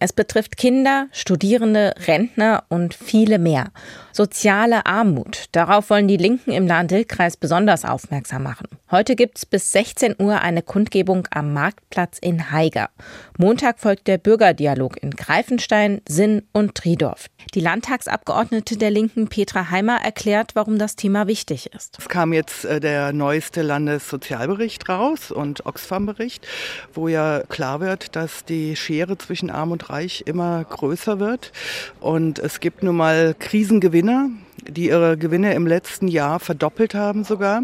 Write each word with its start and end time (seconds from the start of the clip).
Es 0.00 0.12
betrifft 0.12 0.56
Kinder, 0.56 1.08
Studierende, 1.10 1.94
Rentner 2.06 2.64
und 2.68 2.94
viele 2.94 3.38
mehr. 3.38 3.72
Soziale 4.12 4.86
Armut. 4.86 5.46
Darauf 5.52 5.90
wollen 5.90 6.08
die 6.08 6.16
Linken 6.16 6.50
im 6.52 6.66
Lahn-Dill-Kreis 6.66 7.36
besonders 7.36 7.84
aufmerksam 7.84 8.44
machen. 8.44 8.68
Heute 8.90 9.16
gibt's 9.16 9.44
bis 9.44 9.72
16 9.72 10.16
Uhr 10.18 10.40
eine 10.40 10.62
Kundgebung 10.62 11.28
am 11.30 11.52
Marktplatz 11.52 12.18
in 12.18 12.50
Haiger. 12.50 12.90
Montag 13.36 13.78
folgt 13.80 14.06
der 14.06 14.18
Bürgerdialog 14.18 15.02
in 15.02 15.10
Greifenstein, 15.10 16.00
Sinn 16.08 16.42
und 16.52 16.74
Triedorf. 16.74 17.26
Die 17.54 17.60
Landtagsabgeordnete 17.60 18.76
der 18.76 18.90
Linken 18.90 19.28
Petra 19.28 19.70
Heimer 19.70 20.00
erklärt, 20.02 20.52
warum 20.54 20.78
das 20.78 20.96
Thema 20.96 21.26
wichtig 21.26 21.72
ist. 21.74 21.98
Es 21.98 22.08
kam 22.08 22.32
jetzt 22.32 22.64
äh, 22.64 22.80
der 22.80 23.12
neueste 23.12 23.62
Landessozialbericht 23.62 24.88
raus 24.88 25.30
und 25.30 25.66
Oxfam-Bericht, 25.66 26.46
wo 26.94 27.08
ja 27.08 27.42
klar 27.48 27.80
wird, 27.80 28.16
dass 28.16 28.44
die 28.44 28.76
Schere 28.76 29.18
zwischen 29.18 29.50
Arm 29.50 29.72
und 29.72 29.87
Reich 29.90 30.24
immer 30.26 30.64
größer 30.64 31.20
wird. 31.20 31.52
Und 32.00 32.38
es 32.38 32.60
gibt 32.60 32.82
nun 32.82 32.96
mal 32.96 33.34
Krisengewinne 33.38 33.98
Gewinner, 33.98 34.30
die 34.68 34.88
ihre 34.88 35.16
Gewinne 35.16 35.54
im 35.54 35.66
letzten 35.66 36.08
Jahr 36.08 36.40
verdoppelt 36.40 36.94
haben 36.94 37.24
sogar. 37.24 37.62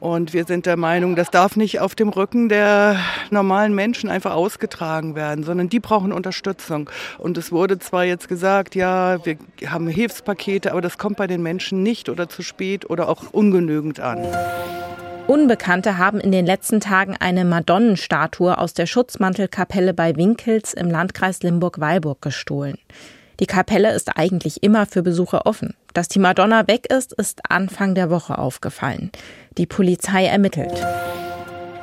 Und 0.00 0.34
wir 0.34 0.44
sind 0.44 0.66
der 0.66 0.76
Meinung, 0.76 1.16
das 1.16 1.30
darf 1.30 1.56
nicht 1.56 1.80
auf 1.80 1.94
dem 1.94 2.10
Rücken 2.10 2.50
der 2.50 2.98
normalen 3.30 3.74
Menschen 3.74 4.10
einfach 4.10 4.34
ausgetragen 4.34 5.14
werden, 5.14 5.44
sondern 5.44 5.70
die 5.70 5.80
brauchen 5.80 6.12
Unterstützung. 6.12 6.90
Und 7.16 7.38
es 7.38 7.50
wurde 7.50 7.78
zwar 7.78 8.04
jetzt 8.04 8.28
gesagt, 8.28 8.74
ja, 8.74 9.24
wir 9.24 9.38
haben 9.68 9.88
Hilfspakete, 9.88 10.72
aber 10.72 10.82
das 10.82 10.98
kommt 10.98 11.16
bei 11.16 11.26
den 11.26 11.42
Menschen 11.42 11.82
nicht 11.82 12.10
oder 12.10 12.28
zu 12.28 12.42
spät 12.42 12.90
oder 12.90 13.08
auch 13.08 13.32
ungenügend 13.32 13.98
an. 13.98 14.26
Unbekannte 15.28 15.98
haben 15.98 16.20
in 16.20 16.30
den 16.30 16.46
letzten 16.46 16.78
Tagen 16.78 17.16
eine 17.18 17.44
Madonnenstatue 17.44 18.56
aus 18.56 18.74
der 18.74 18.86
Schutzmantelkapelle 18.86 19.92
bei 19.92 20.14
Winkels 20.14 20.72
im 20.72 20.88
Landkreis 20.88 21.42
Limburg-Weilburg 21.42 22.22
gestohlen. 22.22 22.78
Die 23.40 23.46
Kapelle 23.46 23.92
ist 23.92 24.16
eigentlich 24.16 24.62
immer 24.62 24.86
für 24.86 25.02
Besucher 25.02 25.44
offen. 25.44 25.74
Dass 25.94 26.06
die 26.06 26.20
Madonna 26.20 26.68
weg 26.68 26.86
ist, 26.92 27.12
ist 27.12 27.40
Anfang 27.50 27.96
der 27.96 28.08
Woche 28.08 28.38
aufgefallen. 28.38 29.10
Die 29.58 29.66
Polizei 29.66 30.26
ermittelt. 30.26 30.86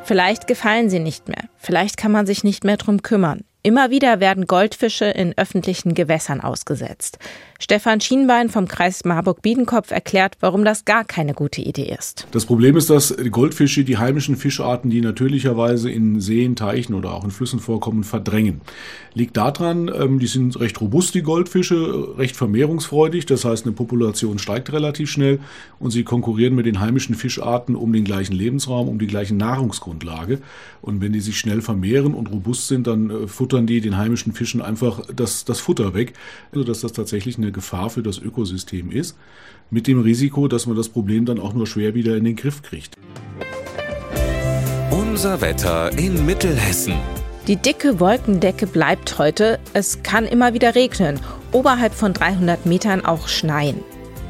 Vielleicht 0.05 0.47
gefallen 0.47 0.89
sie 0.89 1.00
nicht 1.00 1.28
mehr. 1.28 1.44
Vielleicht 1.57 1.97
kann 1.97 2.13
man 2.13 2.25
sich 2.25 2.45
nicht 2.45 2.63
mehr 2.63 2.78
drum 2.78 3.02
kümmern. 3.02 3.44
Immer 3.66 3.89
wieder 3.92 4.19
werden 4.19 4.45
Goldfische 4.45 5.06
in 5.06 5.38
öffentlichen 5.38 5.94
Gewässern 5.94 6.42
ausgesetzt. 6.42 7.17
Stefan 7.61 8.02
Schienbein 8.02 8.50
vom 8.50 8.67
Kreis 8.67 9.06
Marburg-Biedenkopf 9.06 9.92
erklärt, 9.92 10.36
warum 10.42 10.66
das 10.66 10.83
gar 10.83 11.06
keine 11.06 11.33
gute 11.33 11.61
Idee 11.61 11.95
ist. 11.97 12.28
Das 12.31 12.45
Problem 12.45 12.75
ist, 12.75 12.89
dass 12.89 13.16
Goldfische 13.31 13.86
die 13.86 13.97
heimischen 13.97 14.36
Fischarten, 14.36 14.89
die 14.89 15.00
natürlicherweise 15.00 15.89
in 15.89 16.19
Seen, 16.19 16.58
Teichen 16.58 16.94
oder 16.94 17.14
auch 17.14 17.23
in 17.23 17.31
Flüssen 17.31 17.61
vorkommen, 17.61 18.03
verdrängen. 18.03 18.59
Liegt 19.14 19.38
daran, 19.38 19.89
ähm, 19.95 20.19
die 20.19 20.28
sind 20.28 20.59
recht 20.59 20.81
robust, 20.81 21.16
die 21.16 21.22
Goldfische, 21.22 22.17
recht 22.17 22.36
vermehrungsfreudig, 22.36 23.28
das 23.28 23.45
heißt, 23.45 23.66
eine 23.66 23.73
Population 23.73 24.39
steigt 24.39 24.73
relativ 24.73 25.09
schnell 25.09 25.39
und 25.80 25.91
sie 25.91 26.03
konkurrieren 26.03 26.53
mit 26.53 26.66
den 26.66 26.81
heimischen 26.81 27.16
Fischarten 27.16 27.78
um 27.78 27.94
den 27.94 28.03
gleichen 28.03 28.34
Lebensraum, 28.34 28.89
um 28.89 29.00
die 29.00 29.08
gleiche 29.08 29.36
Nahrungsgrundlage. 29.36 30.39
Und 30.81 31.00
wenn 31.00 31.14
die 31.14 31.22
sich 31.22 31.39
schnell 31.39 31.61
vermehren 31.61 32.14
und 32.14 32.30
robust 32.30 32.67
sind, 32.67 32.88
dann 32.88 33.09
äh, 33.09 33.28
futtern 33.53 33.67
die 33.67 33.81
den 33.81 33.97
heimischen 33.97 34.33
Fischen 34.33 34.63
einfach 34.63 35.01
das, 35.15 35.45
das 35.45 35.59
Futter 35.59 35.93
weg, 35.93 36.13
sodass 36.53 36.81
das 36.81 36.91
tatsächlich 36.91 37.37
eine 37.37 37.51
Gefahr 37.51 37.91
für 37.91 38.01
das 38.01 38.17
Ökosystem 38.17 38.89
ist, 38.89 39.15
mit 39.69 39.85
dem 39.85 40.01
Risiko, 40.01 40.47
dass 40.47 40.65
man 40.65 40.75
das 40.75 40.89
Problem 40.89 41.25
dann 41.25 41.39
auch 41.39 41.53
nur 41.53 41.67
schwer 41.67 41.93
wieder 41.93 42.17
in 42.17 42.23
den 42.23 42.35
Griff 42.35 42.63
kriegt. 42.63 42.97
Unser 44.89 45.39
Wetter 45.41 45.95
in 45.99 46.25
Mittelhessen. 46.25 46.95
Die 47.45 47.57
dicke 47.57 48.00
Wolkendecke 48.00 48.66
bleibt 48.66 49.19
heute. 49.19 49.59
Es 49.73 50.01
kann 50.01 50.25
immer 50.25 50.55
wieder 50.55 50.73
regnen, 50.73 51.19
oberhalb 51.51 51.94
von 51.94 52.13
300 52.13 52.66
Metern 52.66 53.05
auch 53.05 53.28
schneien. 53.28 53.83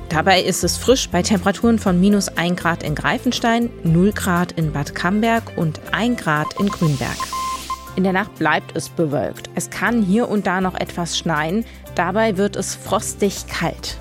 Dabei 0.09 0.41
ist 0.41 0.65
es 0.65 0.75
frisch 0.75 1.07
bei 1.07 1.21
Temperaturen 1.21 1.79
von 1.79 1.97
minus 1.97 2.27
1 2.27 2.59
Grad 2.59 2.83
in 2.83 2.93
Greifenstein, 2.93 3.69
0 3.85 4.11
Grad 4.11 4.51
in 4.53 4.73
Bad 4.73 4.93
Camberg 4.93 5.57
und 5.57 5.79
1 5.93 6.19
Grad 6.21 6.59
in 6.59 6.67
Grünberg. 6.67 7.17
In 7.95 8.03
der 8.03 8.13
Nacht 8.13 8.35
bleibt 8.35 8.75
es 8.75 8.89
bewölkt. 8.89 9.49
Es 9.55 9.69
kann 9.69 10.01
hier 10.01 10.27
und 10.27 10.47
da 10.47 10.61
noch 10.61 10.75
etwas 10.75 11.17
schneien. 11.17 11.65
Dabei 11.95 12.37
wird 12.37 12.55
es 12.55 12.75
frostig 12.75 13.47
kalt. 13.47 13.97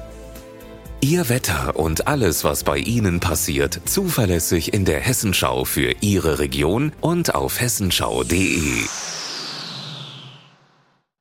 Ihr 1.01 1.29
Wetter 1.29 1.77
und 1.77 2.07
alles, 2.07 2.45
was 2.45 2.63
bei 2.63 2.79
Ihnen 2.79 3.19
passiert, 3.19 3.81
zuverlässig 3.87 4.73
in 4.73 4.85
der 4.85 5.01
Hessenschau 5.01 5.65
für 5.65 5.95
Ihre 6.01 6.39
Region 6.39 6.93
und 7.01 7.35
auf 7.35 7.61
hessenschau.de. 7.61 8.85